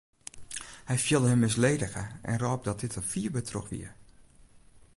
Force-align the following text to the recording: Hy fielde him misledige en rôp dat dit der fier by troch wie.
Hy 0.89 0.97
fielde 1.05 1.29
him 1.31 1.43
misledige 1.45 2.03
en 2.31 2.39
rôp 2.45 2.65
dat 2.69 2.81
dit 2.85 2.93
der 2.95 3.07
fier 3.11 3.31
by 3.33 3.43
troch 3.47 3.69
wie. 3.73 3.89